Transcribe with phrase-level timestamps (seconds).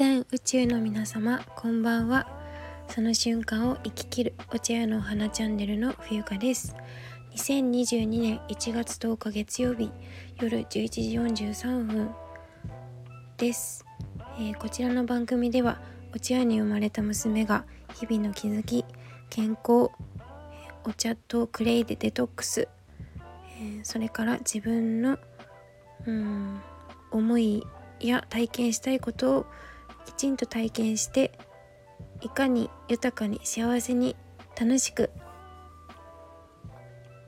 [0.00, 2.26] 全宇宙の皆様こんばんは。
[2.88, 6.74] その瞬間を生き切るお茶屋のお花チャンネルの冬香です。
[7.36, 9.92] 2022年1月10日月曜日
[10.40, 12.10] 夜11時43分
[13.36, 13.84] です、
[14.38, 15.82] えー、こちらの番組では
[16.14, 18.86] お茶屋に生まれた娘が日々の気づき
[19.28, 19.90] 健康
[20.84, 22.68] お茶とクレイでデトックス、
[23.60, 25.18] えー、それから自分の
[26.06, 26.58] うん
[27.10, 27.66] 思い
[28.00, 29.46] や体験したいことを
[30.10, 31.30] きちんと体験して
[32.20, 34.16] いかに豊かに幸せに
[34.58, 35.10] 楽しく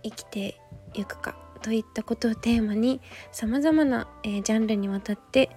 [0.02, 0.60] 生きて
[0.94, 3.00] いくかといったことをテーマに
[3.30, 5.50] さまざまな、えー、ジャンルにわたって、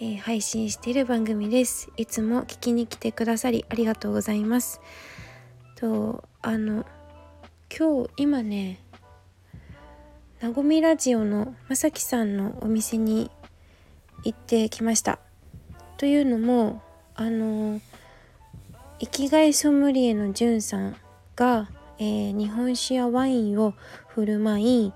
[0.00, 1.90] えー、配信している番組です。
[1.98, 4.80] いつも聞きに来てくださりありがとうございます。
[5.76, 6.86] とあの
[7.76, 8.80] 今日今ね
[10.40, 13.30] なごみラジオのまさきさんのお店に
[14.24, 15.18] 行ってきました。
[15.96, 16.82] というのも
[17.14, 17.80] あの
[19.00, 20.96] 生きがいソムリエのじゅんさん
[21.36, 23.74] が、えー、日本酒やワインを
[24.08, 24.92] 振る舞い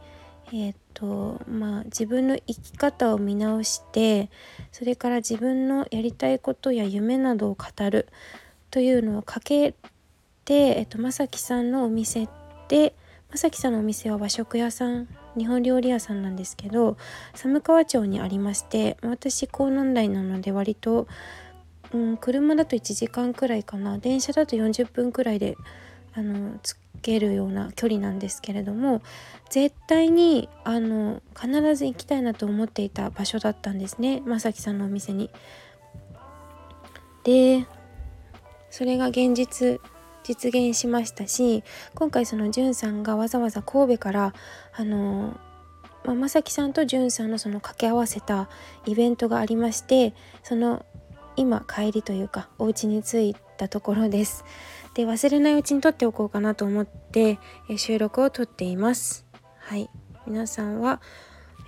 [0.51, 4.31] えー、とまあ自分の生き方を見直して
[4.73, 8.09] それから自分のやりたいことや夢などを語る
[8.71, 9.75] というのをかけ
[10.45, 12.29] て、えっと、まさきさんのお店
[12.69, 12.95] で
[13.31, 16.97] まさきさんのお店は和食屋さん日本料理屋さんなんですけど
[17.35, 21.07] 寒川町にありまして私江南台なので割と、
[21.93, 25.57] うん、車だと1時間くらいかな電車だと40分くらいで
[26.15, 29.03] あのつけるような距離なんですけれども
[29.51, 35.31] 絶対にあの必ず行きたいなと思っていた場所だったんですねまさきさんのお店に。
[37.25, 37.67] で
[38.71, 39.81] それが現実
[40.29, 44.35] 実現しましたし今回そのじゅんさんがわざわざ神戸から
[44.75, 45.41] あの
[46.05, 48.51] ままさきさんとじゅんさんのその掛け合わせた
[48.85, 50.13] イベントがありまして
[50.43, 50.85] その
[51.37, 54.45] 今帰りというかお家に着いたところです。
[54.93, 57.39] で忘れないうちに撮っておこうかなと思って
[57.79, 59.25] 収録を撮っています。
[59.61, 59.89] はい
[60.27, 61.01] 皆さんは、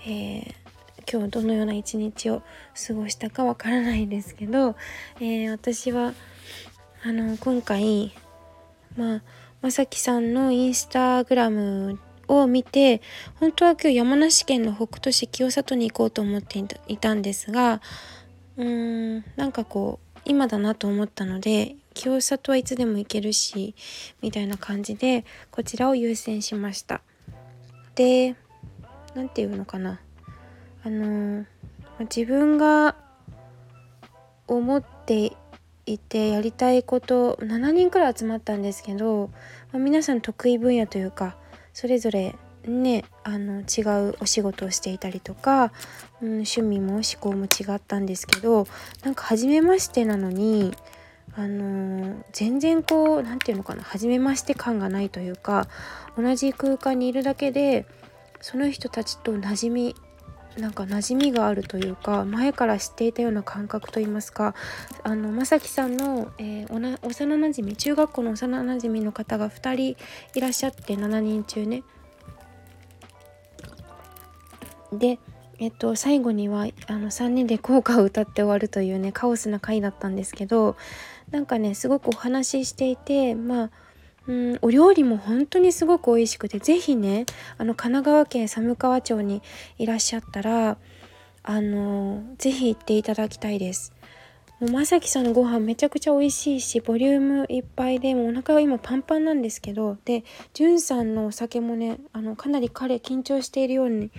[0.07, 0.53] えー、
[1.11, 2.43] 今日どのような一日を
[2.87, 4.77] 過ごしたかわからないですけど、
[5.19, 6.13] えー、私は
[7.03, 8.13] あの今回
[8.97, 9.23] まあ
[9.62, 13.03] まさきさんのインスタグラムを見て
[13.37, 17.81] 本当は今日山梨県の北杜市清里に行こうと思っていたんですが
[18.56, 23.75] うーんなんかこう今だなと思ったので清里はいつでも行けるし
[24.23, 27.01] みたいな感じでこちらを優先しました。
[27.95, 28.37] で
[29.15, 30.01] 何て言うのかな。
[30.83, 31.45] あの
[32.01, 32.95] 自分が
[34.47, 35.33] 思って
[35.95, 39.31] いてやりたいこと7人くらい集まったんですけど、
[39.73, 41.37] まあ、皆さん得意分野というか
[41.73, 42.37] それぞれ
[42.67, 45.73] ねあの違うお仕事をしていたりとか、
[46.21, 48.67] うん、趣味も思考も違ったんですけど
[49.03, 50.75] なんか初めましてなのに
[51.37, 55.69] あの、全然こう何て言うのかな初めまして感がないというか
[56.17, 57.87] 同じ空間にいるだけで
[58.41, 59.95] その人たちと馴染み
[60.59, 64.55] なんか馴染みがあるというか前から知っていたような感覚といいますか
[65.05, 69.97] あのまさきさんの、えー、おな幼なじみ中学校の幼なじみの方が2人
[70.34, 71.83] いらっしゃって7人中ね。
[74.93, 75.19] で
[75.60, 80.75] えっと、最後にはあの3人で校歌を歌って終わるというねカオスな回だったんですけど
[81.31, 83.71] なんかねすごくお話ししていてまあ
[84.27, 87.27] うんお料理も本当にすごく美味しくて是非ね
[87.59, 89.43] あの神奈川県寒川町に
[89.79, 90.77] いらっしゃったら
[91.43, 93.93] あの是非行っていただきたいです。
[94.61, 104.11] もうまさきさんのご飯めちゃくちゃ美味しいしボリュームいっぱいでもうお腹が今パンパンなんですけどでじゅんさんのお酒もねあのかなり彼緊張しているように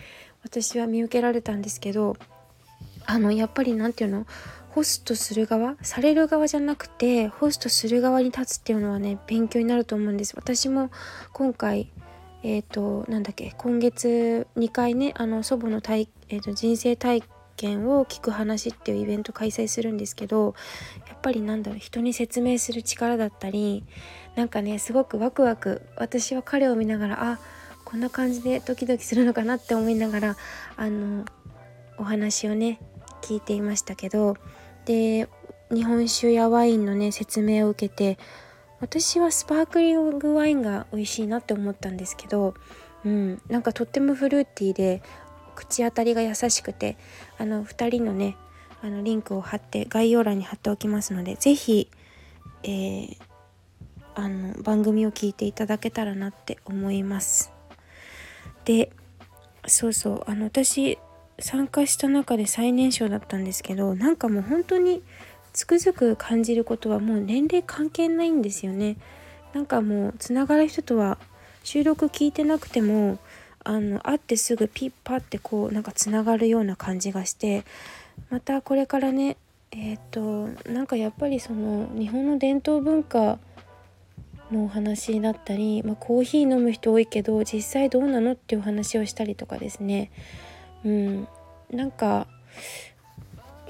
[0.43, 2.17] 私は見受けられたんですけど
[3.05, 4.25] あのやっぱり何て言うの
[4.73, 10.33] ホストする側される側じゃなくてホストする側に立つっていうのはね勉強になると思うんです。
[10.35, 10.89] 私も
[11.33, 11.91] 今回
[12.43, 17.23] えっ、ー、となんだっけ今月2回ねあの祖母の体、えーと、人生体
[17.57, 20.55] 験を聞く話っていうイベント開催するんですけど
[21.07, 23.83] やっぱりなんだろう人に説明する力だったり
[24.35, 27.39] なんかねすごくワクワク私は彼を見ながらあ
[27.83, 30.37] こんな感じでドキドキするのかなって思いながら
[30.77, 31.25] あの
[31.97, 32.79] お話をね
[33.21, 34.35] 聞いていましたけど
[34.85, 35.27] で
[35.71, 38.17] 日本酒やワインのね説明を受けて
[38.81, 42.55] 私はスパークリングワインが美味しいなって思ったんですけど、
[43.05, 45.03] うん、なんかとってもフルーティーで
[45.55, 46.97] 口当たりが優しくて
[47.37, 48.35] あの2人のね
[48.81, 51.89] あのリンクを貼って概要欄に貼っておきますので是非、
[52.63, 53.17] えー、
[54.15, 57.53] あの番組を聞いていただけたらなって思います。
[58.65, 58.91] で
[59.67, 60.97] そうそうあの私
[61.41, 65.01] 参加した中で最年少だったんですけどなんかもう本当に
[65.53, 68.95] つくづく感じることはもう年齢関係ないんですよね。
[69.53, 71.17] なんかもうつながる人とは
[71.63, 73.19] 収録聞いてなくても
[73.63, 77.65] あの会ってすぐピッパってこうなんかつながるような感じがして
[78.29, 79.37] またこれからね
[79.71, 83.39] えっ、ー、となんかやっぱりその日本の伝統文化
[84.51, 90.11] のお話だったり、まあ、コーヒー飲む人多いけど実際どうなのっていうお話をしたりとかですね。
[90.85, 91.27] うん
[91.71, 92.27] なんか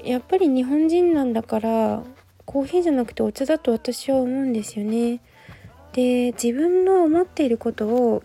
[0.02, 2.02] やっぱり日本人なんだから
[2.44, 5.20] コーヒーじゃなくてお茶だと私は思うんですよね。
[5.92, 8.22] で自分の思っていることを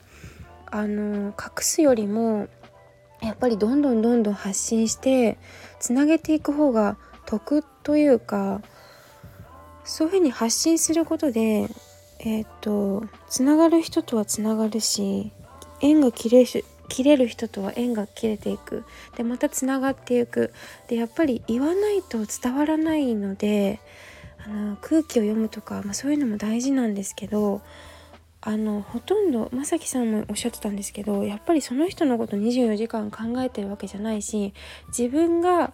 [0.66, 2.48] あの隠すよりも
[3.22, 5.38] やっぱりどんどんどんどん発信して
[5.80, 8.62] つなげていく方が得というか
[9.84, 11.68] そういうふうに発信することで
[12.20, 15.32] えっ、とつながる人とはつながるし
[15.82, 16.46] 縁が切れ
[16.90, 18.84] 切れる人とは縁が切れていく。
[19.16, 20.54] でまたつながっていく。
[20.88, 23.80] でやっぱり言わないと伝わらないので
[24.46, 27.62] あの空気を読むとか、まあ、そういうのも大事なんですけど
[28.42, 34.54] あのほとんど正樹さんもおっしゃってたんですけどやっぱりその人のこと24時間考えてるわけじゃないし
[34.88, 35.74] 自分が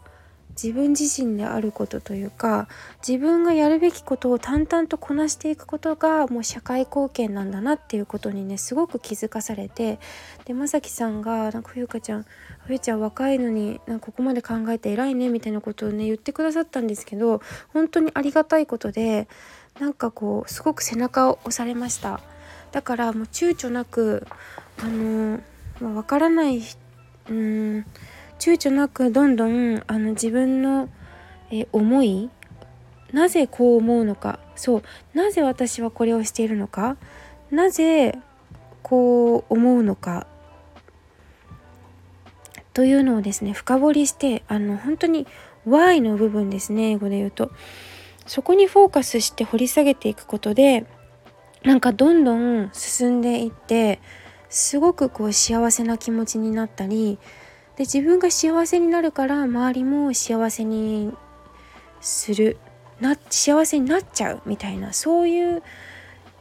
[0.62, 2.68] 自分自身であることというか
[3.06, 10.00] 自分がやるべきことを淡々とこなしていくことがもう社会貢献なんだなっていうことにねすごく気づかされて
[10.46, 12.26] でまさきさんがなんか冬香ちゃん
[12.66, 17.42] 冬ちゃん若いのになんかここまで考えて偉いねみたいなことをね言ってくださったんですけど
[17.74, 19.28] 本当にありがたいことで
[19.80, 22.20] なんかこうすごく背中を押されました。
[22.72, 24.26] だからもう躊躇なく
[24.82, 25.40] あの
[25.80, 26.62] まあ、からない
[27.30, 27.86] うん
[28.44, 30.90] 躊躇なくどんどんあの自分の、
[31.50, 32.30] え思い
[33.14, 34.38] なぜこう思うのか。
[34.58, 34.84] そう。
[35.14, 36.98] なぜ私はこれをしているのか。
[37.52, 38.20] なぜ
[38.82, 40.28] こう思うのか。
[42.74, 45.26] というのをですね深掘りしてあの本当に
[45.66, 46.92] Y の部分ですね。
[46.92, 47.50] 英語で言うと。
[48.26, 50.86] そこにフォーカスして掘り下げていくことで
[51.64, 54.02] なんかどんどん進んでいって
[54.50, 57.20] すごくこう幸せな気持ちになったり
[57.78, 61.12] で自分が幸せになるから周りも幸せに
[62.02, 62.58] する
[63.00, 65.64] な幸せになっちゃうみたいなそういう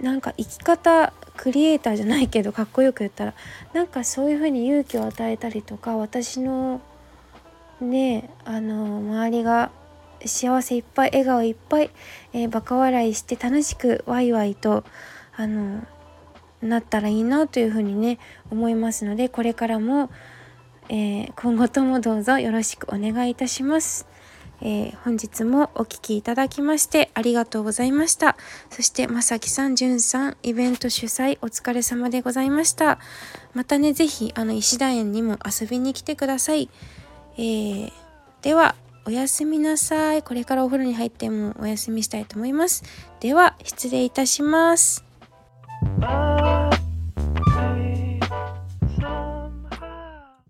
[0.01, 3.35] なんか生き方クリエイターじゃないけどかっこよく言ったら
[3.73, 6.81] なんかそういう風に勇気を与えたりとか私の
[7.81, 9.71] ねあの周りが
[10.25, 11.91] 幸せいっぱい笑顔いっぱい、
[12.33, 14.85] えー、バカ笑いして楽しくワイワイと
[15.35, 15.85] あの
[16.61, 18.19] なったらいいなというふうにね
[18.51, 20.11] 思いますのでこれからも
[20.89, 24.07] えー、今後ともどうぞよろしくお願いいたします。
[24.65, 28.37] えー、本日もお聴きいただきましてありがとうございました。
[28.71, 33.01] そして、まさきさん、じゅんさん、イベント主催お疲れ様でございました。
[33.55, 36.71] またね、ぜひ、あの、石田園にも遊びに来てください。
[37.37, 37.93] えー、
[38.43, 40.23] では、おやすみなさい。
[40.23, 42.85] これからお風呂に入ってもお休みしたいと思います。
[43.19, 45.05] では、失礼いたします。